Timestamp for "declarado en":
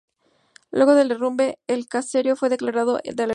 2.49-3.09